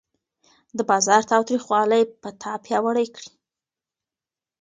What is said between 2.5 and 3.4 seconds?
پیاوړی کړي.